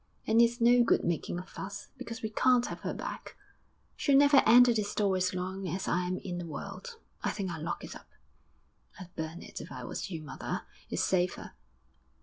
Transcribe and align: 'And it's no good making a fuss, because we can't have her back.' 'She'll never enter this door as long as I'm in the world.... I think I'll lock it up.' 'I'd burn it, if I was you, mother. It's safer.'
'And 0.25 0.41
it's 0.41 0.59
no 0.59 0.83
good 0.83 1.03
making 1.03 1.37
a 1.37 1.45
fuss, 1.45 1.89
because 1.99 2.23
we 2.23 2.31
can't 2.31 2.65
have 2.65 2.79
her 2.79 2.91
back.' 2.95 3.37
'She'll 3.95 4.17
never 4.17 4.41
enter 4.47 4.73
this 4.73 4.95
door 4.95 5.15
as 5.15 5.35
long 5.35 5.67
as 5.67 5.87
I'm 5.87 6.17
in 6.17 6.39
the 6.39 6.47
world.... 6.47 6.97
I 7.23 7.29
think 7.29 7.51
I'll 7.51 7.61
lock 7.61 7.83
it 7.83 7.95
up.' 7.95 8.09
'I'd 8.99 9.15
burn 9.15 9.43
it, 9.43 9.61
if 9.61 9.71
I 9.71 9.83
was 9.83 10.09
you, 10.09 10.23
mother. 10.23 10.63
It's 10.89 11.03
safer.' 11.03 11.51